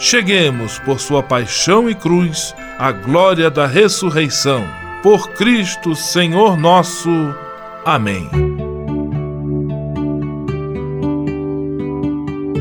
[0.00, 4.66] cheguemos, por sua paixão e cruz, à glória da ressurreição.
[5.02, 7.10] Por Cristo, Senhor nosso.
[7.84, 8.28] Amém.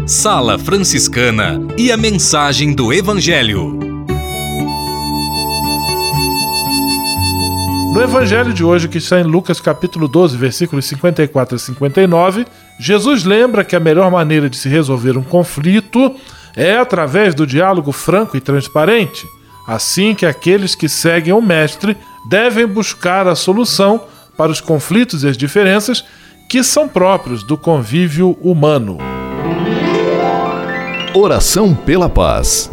[0.05, 3.79] Sala Franciscana e a mensagem do Evangelho.
[7.93, 12.45] No evangelho de hoje, que está em Lucas capítulo 12, versículos 54 a 59,
[12.77, 16.15] Jesus lembra que a melhor maneira de se resolver um conflito
[16.59, 19.25] é através do diálogo franco e transparente.
[19.65, 21.95] Assim que aqueles que seguem o mestre
[22.29, 24.03] devem buscar a solução
[24.37, 26.03] para os conflitos e as diferenças
[26.49, 28.97] que são próprios do convívio humano.
[31.13, 32.69] Oração pela paz.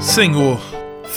[0.00, 0.77] Senhor,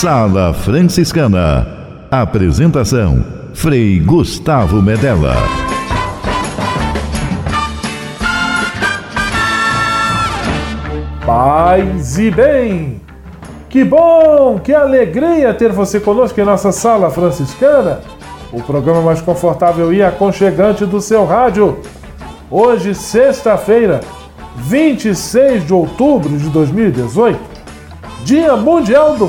[0.00, 1.66] Sala Franciscana.
[2.10, 3.22] Apresentação:
[3.52, 5.34] Frei Gustavo Medella.
[11.26, 13.02] Paz e bem!
[13.68, 18.00] Que bom, que alegria ter você conosco em nossa Sala Franciscana,
[18.50, 21.78] o programa mais confortável e aconchegante do seu rádio.
[22.50, 24.00] Hoje, sexta-feira,
[24.56, 27.38] 26 de outubro de 2018,
[28.24, 29.28] Dia Mundial do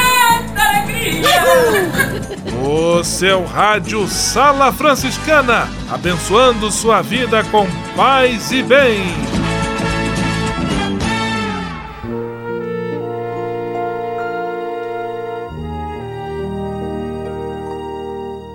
[3.21, 8.99] O seu rádio Sala Franciscana, abençoando sua vida com paz e bem.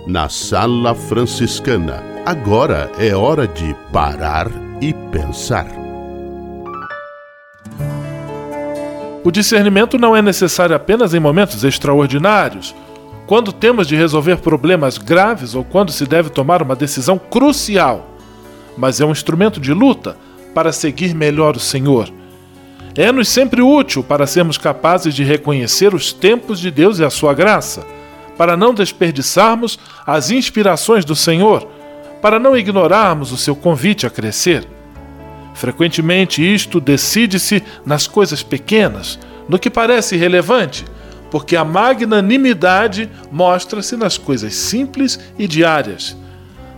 [0.04, 4.48] Na Sala Franciscana, agora é hora de parar
[4.80, 5.68] e pensar.
[9.22, 12.74] O discernimento não é necessário apenas em momentos extraordinários,
[13.26, 18.16] quando temos de resolver problemas graves ou quando se deve tomar uma decisão crucial,
[18.76, 20.16] mas é um instrumento de luta
[20.54, 22.08] para seguir melhor o Senhor.
[22.96, 27.34] É-nos sempre útil para sermos capazes de reconhecer os tempos de Deus e a sua
[27.34, 27.84] graça,
[28.38, 31.66] para não desperdiçarmos as inspirações do Senhor,
[32.22, 34.66] para não ignorarmos o seu convite a crescer.
[35.52, 39.18] Frequentemente isto decide-se nas coisas pequenas,
[39.48, 40.84] no que parece irrelevante,
[41.30, 46.16] porque a magnanimidade mostra-se nas coisas simples e diárias.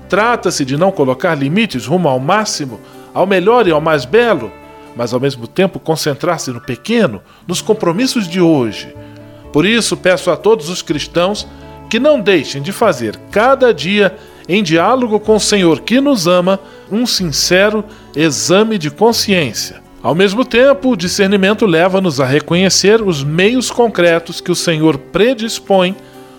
[0.09, 2.81] Trata-se de não colocar limites rumo ao máximo,
[3.13, 4.51] ao melhor e ao mais belo,
[4.97, 8.95] mas ao mesmo tempo concentrar-se no pequeno, nos compromissos de hoje.
[9.53, 11.47] Por isso, peço a todos os cristãos
[11.89, 14.17] que não deixem de fazer cada dia
[14.49, 16.59] em diálogo com o Senhor que nos ama,
[16.91, 17.85] um sincero
[18.17, 19.88] exame de consciência.
[20.03, 25.97] Ao mesmo tempo, o discernimento leva-nos a reconhecer os meios concretos que o Senhor predispõe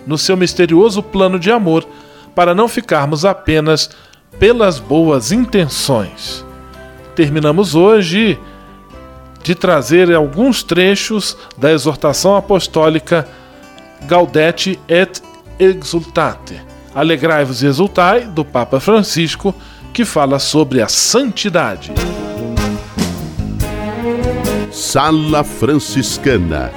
[0.07, 1.85] no seu misterioso plano de amor,
[2.33, 3.89] para não ficarmos apenas
[4.39, 6.45] pelas boas intenções.
[7.15, 8.39] Terminamos hoje
[9.43, 13.27] de trazer alguns trechos da exortação apostólica
[14.07, 15.21] Gaudete et
[15.59, 19.53] Exultate Alegrai-vos e exultai, do Papa Francisco,
[19.93, 21.91] que fala sobre a santidade.
[24.71, 26.71] Sala Franciscana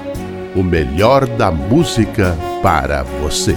[0.54, 3.56] o melhor da música para você.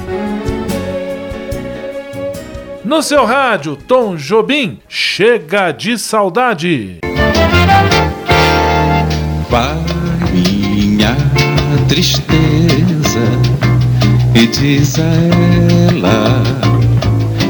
[2.83, 6.99] No seu rádio, Tom Jobim, chega de saudade.
[9.49, 9.75] Vai
[10.31, 11.15] minha
[11.87, 13.25] tristeza
[14.35, 16.43] e diz a ela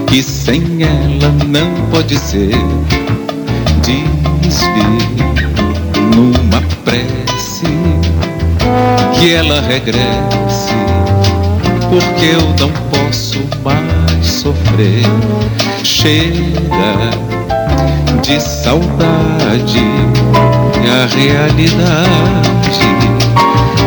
[0.07, 2.55] que sem ela não pode ser.
[3.81, 5.25] Diz-lhe
[6.55, 7.65] numa prece
[9.17, 10.73] que ela regresse,
[11.89, 15.05] porque eu não posso mais sofrer.
[15.83, 17.11] Chega
[18.21, 19.83] de saudade,
[20.85, 22.79] a realidade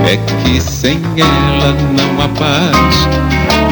[0.06, 3.09] é que sem ela não há paz,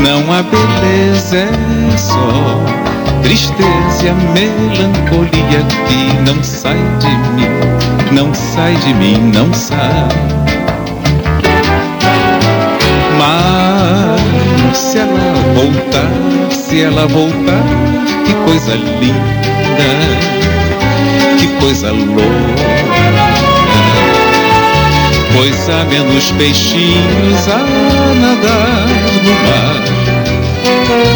[0.00, 2.95] não há beleza, é só
[3.26, 6.00] tristeza e a melancolia que
[6.30, 7.50] não sai de mim,
[8.12, 10.08] não sai de mim, não sai.
[13.18, 17.64] Mas se ela voltar, se ela voltar,
[18.24, 19.90] que coisa linda,
[21.40, 22.76] que coisa louca
[25.34, 27.58] pois há menos peixinhos a
[28.20, 28.86] nadar
[29.24, 31.15] no mar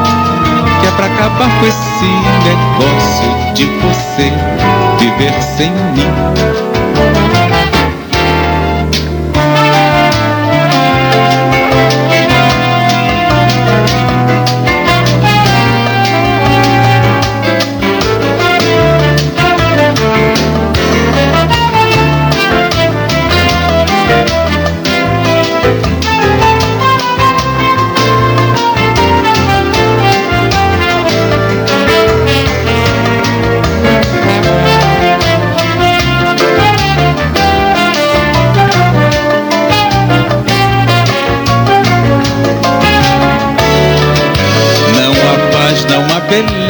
[0.81, 2.05] Que é pra acabar com esse
[2.43, 4.31] negócio de você
[4.99, 6.80] viver sem mim.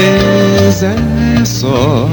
[0.01, 0.95] Beleza
[1.39, 2.09] é só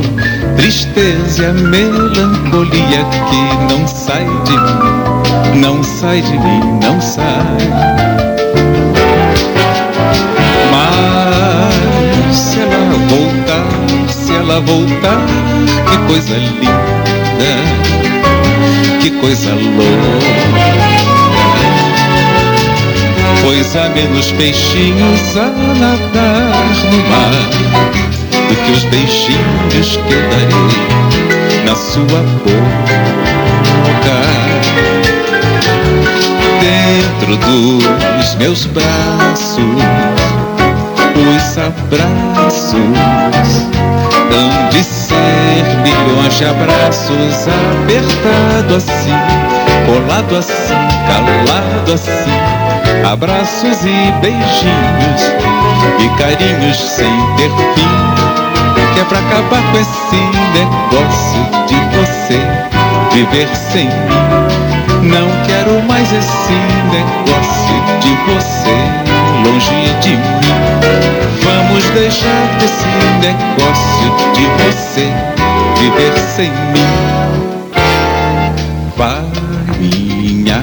[0.57, 7.33] tristeza a melancolia que não sai de mim, não sai de mim, não sai.
[10.71, 13.67] Mas se ela voltar,
[14.11, 15.27] se ela voltar,
[15.91, 17.55] que coisa linda,
[19.01, 21.08] que coisa louca
[23.43, 25.47] pois há menos peixinhos a
[25.79, 27.31] nadar no mar
[28.49, 32.59] do que os beijinhos que eu darei na sua boca.
[36.61, 39.59] Dentro dos meus braços,
[41.17, 42.75] os abraços
[44.33, 49.19] hão de ser milhões de abraços apertado assim,
[49.87, 50.75] colado assim,
[51.07, 52.68] calado assim
[53.11, 55.23] abraços e beijinhos
[55.99, 57.89] e carinhos sem ter fim.
[58.95, 60.21] Que é pra acabar com esse
[60.55, 62.41] negócio de você
[63.13, 64.69] viver sem mim.
[65.03, 66.59] Não quero mais esse
[66.91, 69.09] negócio de você
[69.45, 70.49] longe de mim.
[71.43, 72.89] Vamos deixar esse
[73.21, 75.07] negócio de você
[75.79, 76.89] viver sem mim.
[78.97, 79.23] Vai
[79.79, 80.63] minha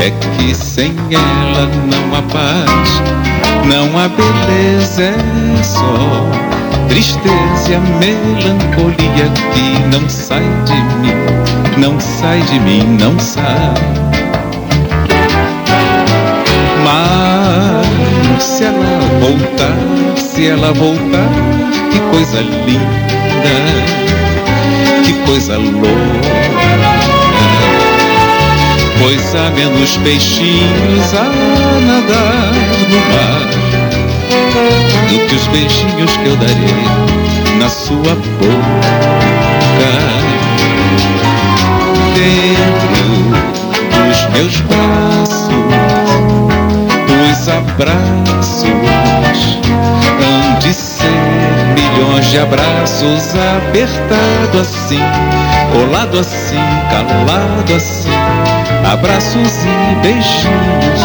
[0.00, 3.02] é que sem ela não há paz,
[3.66, 6.48] não há beleza, é só
[6.88, 11.14] tristeza e a melancolia que não sai de mim,
[11.76, 13.74] não sai de mim, não sai.
[16.84, 21.28] Mas se ela voltar, se ela voltar,
[21.90, 23.56] que coisa linda,
[25.04, 27.17] que coisa louca
[28.98, 31.24] pois há menos peixinhos a
[31.86, 32.52] nadar
[32.90, 33.48] no mar
[35.08, 38.58] do que os beijinhos que eu darei na sua boca.
[42.14, 42.98] Dentro
[44.06, 45.48] dos meus braços,
[47.30, 48.76] os abraços
[50.20, 51.06] hão de ser
[51.74, 55.00] milhões de abraços apertado assim,
[55.72, 56.56] colado assim,
[56.90, 58.17] calado assim
[58.84, 61.00] abraços e beijinhos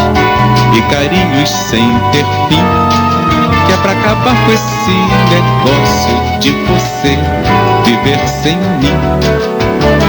[0.75, 2.63] e carinhos sem ter fim.
[3.65, 4.92] Que é pra acabar com esse
[5.32, 7.18] negócio de você
[7.86, 10.03] viver sem mim.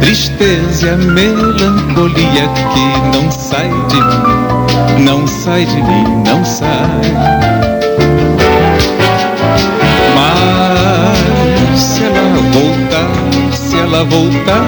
[0.00, 6.88] Tristeza e a melancolia que não sai de mim, não sai de mim, não sai.
[10.14, 13.10] Mas se ela voltar,
[13.52, 14.64] se ela voltar,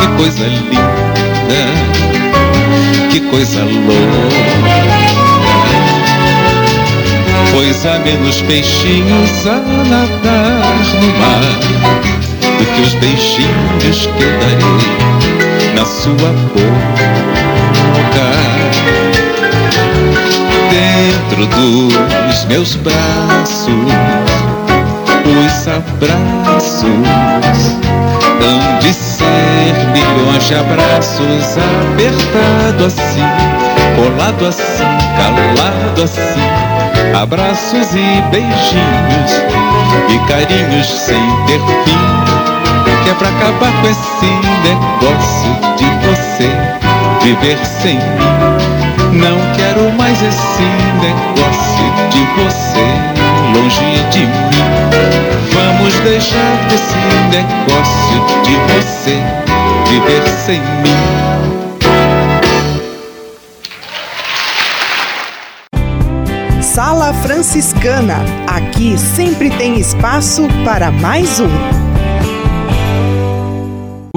[0.00, 1.62] que coisa linda,
[3.10, 4.93] que coisa louca.
[7.54, 11.40] Pois há menos peixinhos a nadar no mar
[12.58, 16.74] do que os beijinhos que eu darei na sua boca.
[20.68, 23.70] Dentro dos meus braços,
[25.24, 26.90] os abraços
[28.42, 33.53] hão de ser milhões de abraços apertado assim,
[34.04, 34.84] colado assim,
[35.16, 39.32] calado assim, abraços e beijinhos
[40.10, 42.44] e carinhos sem ter fim
[43.02, 44.26] que é pra acabar com esse
[44.62, 46.50] negócio de você
[47.22, 49.18] viver sem mim.
[49.18, 50.62] Não quero mais esse
[51.00, 52.86] negócio de você
[53.54, 54.64] longe de mim.
[55.52, 56.96] Vamos deixar desse
[57.30, 59.22] negócio de você
[59.88, 61.43] viver sem mim.
[66.74, 68.16] Sala Franciscana.
[68.48, 71.83] Aqui sempre tem espaço para mais um.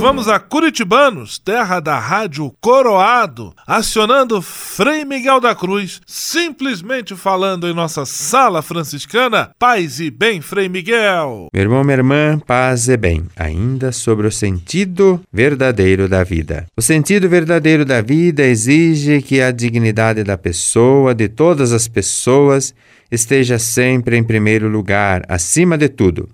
[0.00, 7.74] Vamos a Curitibanos, terra da rádio Coroado, acionando Frei Miguel da Cruz, simplesmente falando em
[7.74, 9.50] nossa sala franciscana.
[9.58, 11.48] Paz e bem, Frei Miguel.
[11.52, 13.24] Meu irmão, minha irmã, paz e bem.
[13.36, 16.66] Ainda sobre o sentido verdadeiro da vida.
[16.76, 22.72] O sentido verdadeiro da vida exige que a dignidade da pessoa, de todas as pessoas,
[23.10, 26.28] esteja sempre em primeiro lugar, acima de tudo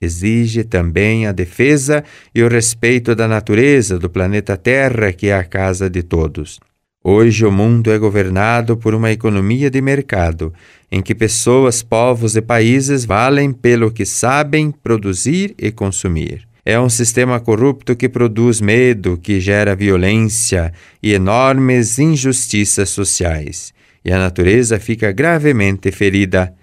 [0.00, 2.02] exige também a defesa
[2.34, 6.58] e o respeito da natureza do planeta Terra, que é a casa de todos.
[7.02, 10.52] Hoje o mundo é governado por uma economia de mercado,
[10.92, 16.46] em que pessoas, povos e países valem pelo que sabem produzir e consumir.
[16.64, 23.72] É um sistema corrupto que produz medo, que gera violência e enormes injustiças sociais.
[24.04, 26.54] E a natureza fica gravemente ferida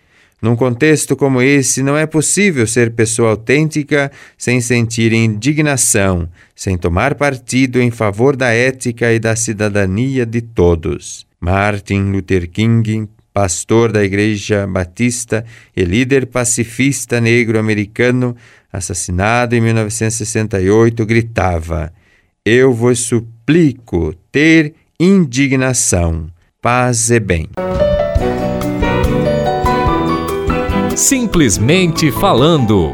[0.42, 7.16] num contexto como esse, não é possível ser pessoa autêntica sem sentir indignação, sem tomar
[7.16, 11.26] partido em favor da ética e da cidadania de todos.
[11.40, 15.46] Martin Luther King, pastor da Igreja Batista
[15.76, 18.36] e líder pacifista negro-americano,
[18.72, 21.92] assassinado em 1968, gritava:
[22.46, 26.28] Eu vos suplico ter indignação,
[26.62, 27.50] paz e bem.
[30.98, 32.92] Simplesmente falando.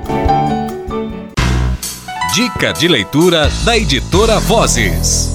[2.36, 5.32] Dica de leitura da editora Vozes.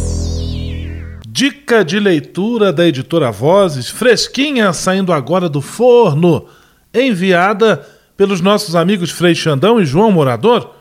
[1.26, 6.44] Dica de leitura da editora Vozes, fresquinha, saindo agora do forno,
[6.92, 10.74] enviada pelos nossos amigos Frei Xandão e João Morador.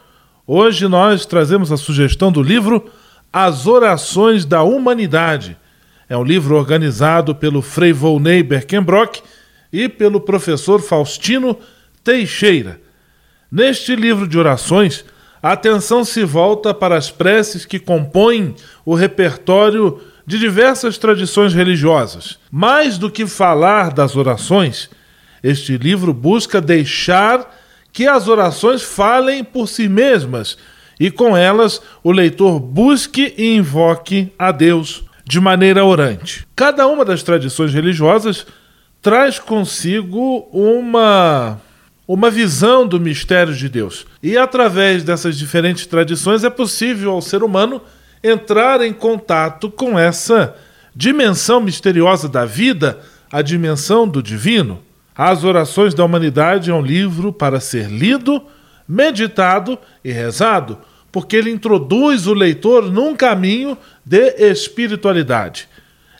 [0.46, 2.84] Hoje nós trazemos a sugestão do livro
[3.32, 5.56] As Orações da Humanidade.
[6.10, 9.22] É um livro organizado pelo Frei Volney Berkenbrock
[9.72, 11.58] e pelo professor Faustino
[12.08, 12.80] Teixeira.
[13.52, 15.04] Neste livro de orações,
[15.44, 22.40] a atenção se volta para as preces que compõem o repertório de diversas tradições religiosas.
[22.50, 24.90] Mais do que falar das orações,
[25.44, 27.54] este livro busca deixar
[27.92, 30.58] que as orações falem por si mesmas
[30.98, 36.48] e com elas o leitor busque e invoque a Deus de maneira orante.
[36.56, 38.48] Cada uma das tradições religiosas
[39.02, 41.67] traz consigo uma
[42.08, 44.08] uma visão do mistério de Deus.
[44.24, 47.82] E através dessas diferentes tradições é possível ao ser humano
[48.24, 50.56] entrar em contato com essa
[50.96, 53.00] dimensão misteriosa da vida,
[53.32, 54.82] a dimensão do divino.
[55.16, 58.42] As Orações da Humanidade é um livro para ser lido,
[58.88, 60.78] meditado e rezado,
[61.12, 65.68] porque ele introduz o leitor num caminho de espiritualidade.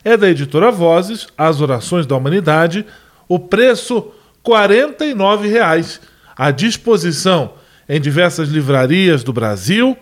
[0.04, 2.84] É da editora Vozes, As Orações da Humanidade.
[3.28, 4.12] O preço
[4.52, 6.00] R$ 49,00
[6.36, 7.54] à disposição
[7.88, 9.96] em diversas livrarias do Brasil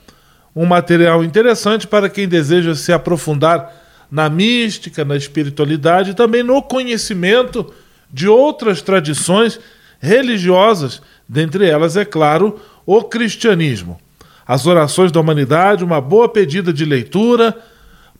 [0.55, 3.71] Um material interessante para quem deseja se aprofundar
[4.11, 7.73] na mística, na espiritualidade e também no conhecimento
[8.11, 9.59] de outras tradições
[9.99, 13.99] religiosas, dentre elas, é claro, o cristianismo.
[14.47, 17.55] As orações da humanidade, uma boa pedida de leitura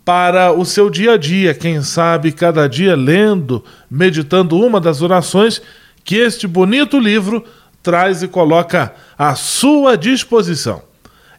[0.05, 5.61] para o seu dia a dia, quem sabe cada dia lendo, meditando uma das orações
[6.03, 7.43] que este bonito livro
[7.81, 10.83] traz e coloca à sua disposição.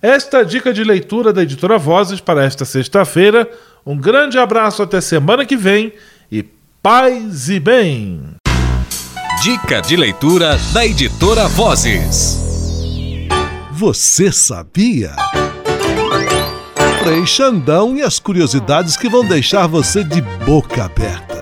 [0.03, 3.49] Esta dica de leitura da editora Vozes para esta sexta-feira.
[3.85, 5.93] Um grande abraço até semana que vem
[6.31, 6.45] e
[6.83, 8.35] paz e bem.
[9.43, 12.39] Dica de leitura da editora Vozes.
[13.73, 15.17] Você sabia?
[17.03, 21.40] Frei Xandão e as curiosidades que vão deixar você de boca aberta.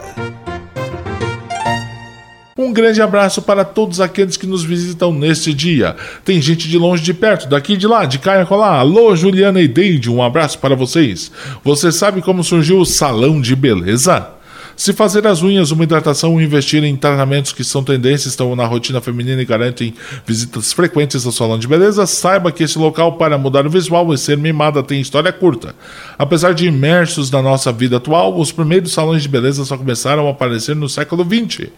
[2.58, 5.94] Um grande abraço para todos aqueles que nos visitam neste dia.
[6.24, 8.44] Tem gente de longe de perto, daqui de lá, de cá e.
[8.52, 11.30] Alô, Juliana e Deide, um abraço para vocês.
[11.62, 14.30] Você sabe como surgiu o salão de beleza?
[14.74, 18.66] Se fazer as unhas, uma hidratação ou investir em tratamentos que são tendências estão na
[18.66, 19.94] rotina feminina e garantem
[20.26, 24.18] visitas frequentes ao salão de beleza, saiba que esse local para mudar o visual e
[24.18, 25.76] ser mimada tem história curta.
[26.18, 30.30] Apesar de imersos na nossa vida atual, os primeiros salões de beleza só começaram a
[30.32, 31.68] aparecer no século XX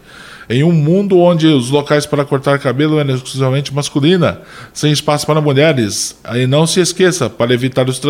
[0.51, 4.41] em um mundo onde os locais para cortar cabelo eram exclusivamente masculina,
[4.73, 6.19] sem espaço para mulheres.
[6.35, 8.01] E não se esqueça, para evitar os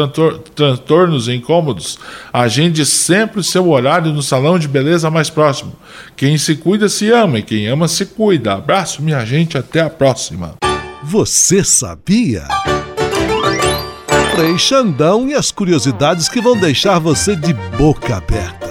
[0.56, 2.00] transtornos e incômodos,
[2.34, 5.74] agende sempre seu horário no salão de beleza mais próximo.
[6.18, 8.54] Quem se cuida se ama e quem ama se cuida.
[8.54, 10.56] Abraço, minha gente, até a próxima.
[11.04, 12.48] Você sabia?
[14.36, 18.71] Frei Xandão e as curiosidades que vão deixar você de boca aberta.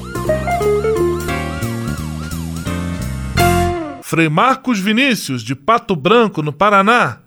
[4.11, 7.19] Frei Marcos Vinícius, de Pato Branco, no Paraná,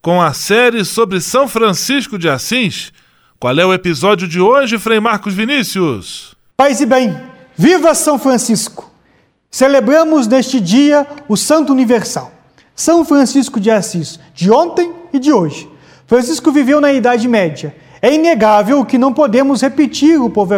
[0.00, 2.92] com a série sobre São Francisco de Assis.
[3.40, 6.36] Qual é o episódio de hoje, Frei Marcos Vinícius?
[6.56, 7.20] Paz e bem,
[7.56, 8.88] viva São Francisco!
[9.50, 12.30] Celebramos neste dia o Santo Universal,
[12.72, 15.68] São Francisco de Assis, de ontem e de hoje.
[16.06, 17.74] Francisco viveu na Idade Média.
[18.00, 20.54] É inegável que não podemos repetir o povo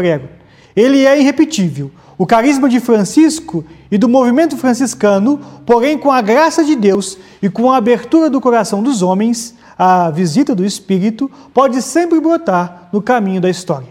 [0.76, 1.90] Ele é irrepetível.
[2.20, 7.48] O carisma de Francisco e do movimento franciscano, porém, com a graça de Deus e
[7.48, 13.00] com a abertura do coração dos homens, a visita do Espírito pode sempre brotar no
[13.00, 13.88] caminho da história,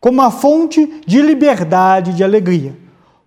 [0.00, 2.76] como uma fonte de liberdade e de alegria.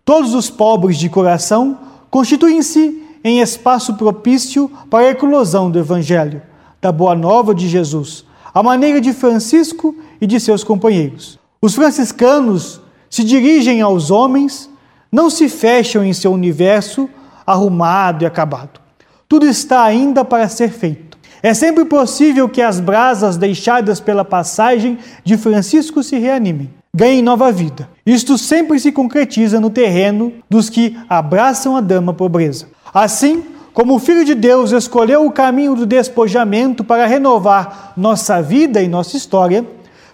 [0.03, 6.41] Todos os pobres de coração constituem-se em espaço propício para a eclosão do Evangelho,
[6.81, 11.39] da Boa Nova de Jesus, à maneira de Francisco e de seus companheiros.
[11.61, 14.69] Os franciscanos se dirigem aos homens,
[15.11, 17.09] não se fecham em seu universo
[17.45, 18.79] arrumado e acabado.
[19.27, 21.17] Tudo está ainda para ser feito.
[21.43, 27.51] É sempre possível que as brasas deixadas pela passagem de Francisco se reanimem, ganhem nova
[27.51, 27.89] vida.
[28.05, 32.67] Isto sempre se concretiza no terreno dos que abraçam a dama pobreza.
[32.93, 33.43] Assim,
[33.73, 38.87] como o Filho de Deus escolheu o caminho do despojamento para renovar nossa vida e
[38.87, 39.65] nossa história,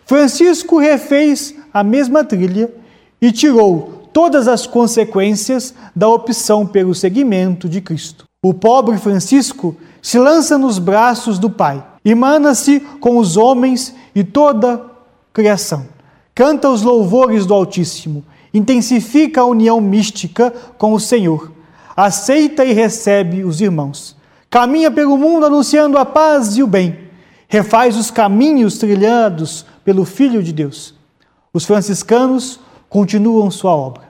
[0.05, 2.71] Francisco refez a mesma trilha
[3.21, 8.25] e tirou todas as consequências da opção pelo seguimento de Cristo.
[8.43, 14.75] O pobre Francisco se lança nos braços do Pai, emana-se com os homens e toda
[14.75, 14.79] a
[15.33, 15.85] criação,
[16.33, 21.51] canta os louvores do Altíssimo, intensifica a união mística com o Senhor,
[21.95, 24.15] aceita e recebe os irmãos,
[24.49, 26.97] caminha pelo mundo anunciando a paz e o bem,
[27.47, 30.93] refaz os caminhos trilhados pelo Filho de Deus.
[31.53, 34.03] Os franciscanos continuam sua obra,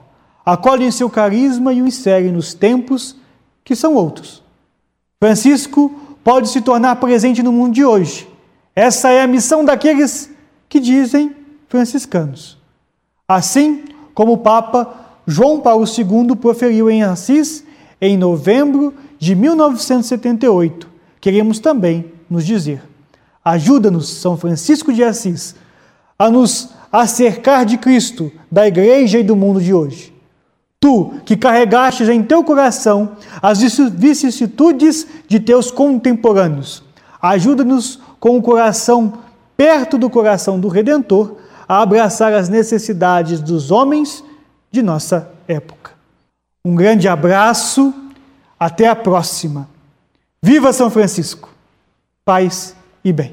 [0.44, 3.16] acolhem seu carisma e o inserem nos tempos
[3.64, 4.42] que são outros.
[5.20, 5.90] Francisco
[6.22, 8.28] pode se tornar presente no mundo de hoje.
[8.74, 10.30] Essa é a missão daqueles
[10.68, 11.34] que dizem
[11.68, 12.58] franciscanos.
[13.26, 14.94] Assim como o Papa
[15.26, 17.64] João Paulo II proferiu em Assis
[18.00, 20.88] em novembro de 1978,
[21.20, 22.82] queremos também nos dizer:
[23.44, 25.54] ajuda-nos, São Francisco de Assis,
[26.18, 30.18] a nos acercar de Cristo, da igreja e do mundo de hoje
[30.80, 36.84] Tu, que carregastes em teu coração as vicissitudes de teus contemporâneos,
[37.20, 39.14] ajuda-nos com o coração
[39.56, 41.36] perto do coração do Redentor
[41.68, 44.22] a abraçar as necessidades dos homens
[44.70, 45.92] de nossa época.
[46.64, 47.92] Um grande abraço,
[48.58, 49.68] até a próxima.
[50.40, 51.50] Viva São Francisco!
[52.24, 53.32] Paz e bem.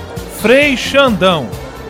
[0.41, 1.47] Frei Xandão,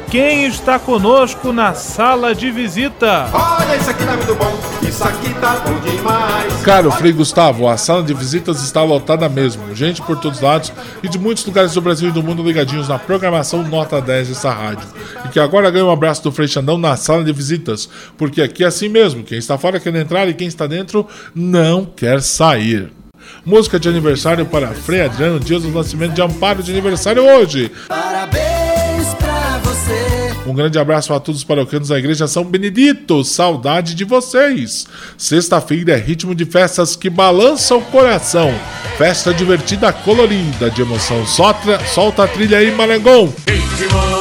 [0.09, 3.29] quem está conosco na sala de visita.
[3.31, 6.61] Olha, isso aqui tá muito bom, isso aqui tá bom demais.
[6.61, 9.73] Caro Frei Gustavo, a sala de visitas está lotada mesmo.
[9.73, 12.89] Gente por todos os lados e de muitos lugares do Brasil e do mundo ligadinhos
[12.89, 14.85] na programação Nota 10 dessa rádio.
[15.25, 17.87] E que agora ganha um abraço do Frei Xandão na sala de visitas,
[18.17, 19.23] porque aqui é assim mesmo.
[19.23, 22.91] Quem está fora quer entrar e quem está dentro não quer sair.
[23.45, 27.71] Música de aniversário para Frei Adriano, dias do nascimento de Amparo de aniversário hoje.
[27.87, 28.71] Parabéns!
[30.45, 33.23] Um grande abraço a todos os paroquianos da Igreja São Benedito.
[33.23, 34.87] Saudade de vocês.
[35.17, 38.53] Sexta-feira é ritmo de festas que balançam o coração.
[38.97, 41.25] Festa divertida, colorida, de emoção.
[41.25, 43.31] Solta, solta a trilha aí, Marangon.
[43.47, 44.20] Ritmo,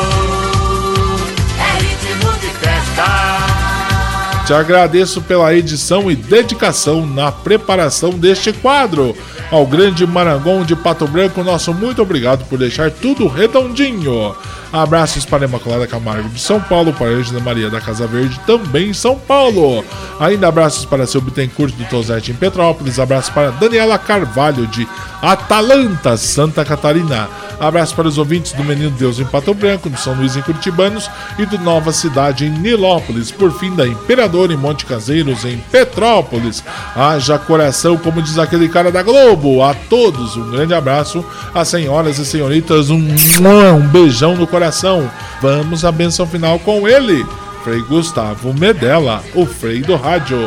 [4.53, 9.17] agradeço pela edição e dedicação na preparação deste quadro.
[9.51, 14.35] Ao grande Marangon de Pato Branco, nosso muito obrigado por deixar tudo redondinho.
[14.73, 18.95] Abraços para Imaculada Camargo de São Paulo, para Angela Maria da Casa Verde, também em
[18.95, 19.85] São Paulo.
[20.21, 23.01] Ainda abraços para seu Bittencourt do Tosete em Petrópolis.
[23.01, 24.87] Abraços para Daniela Carvalho de
[25.21, 27.29] Atalanta, Santa Catarina.
[27.61, 31.11] Abraço para os ouvintes do Menino Deus em Pato Branco, do São Luís em Curitibanos
[31.39, 33.31] e do Nova Cidade em Nilópolis.
[33.31, 36.65] Por fim, da Imperador em Monte Caseiros, em Petrópolis.
[36.97, 39.63] Haja coração, como diz aquele cara da Globo.
[39.63, 41.23] A todos um grande abraço.
[41.55, 45.11] Às senhoras e senhoritas, um, um beijão no coração.
[45.43, 47.27] Vamos à benção final com ele.
[47.63, 50.39] Frei Gustavo Medella, o Frei do Rádio.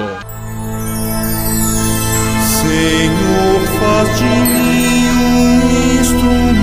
[2.42, 6.63] Senhor, faz de mim um instrumento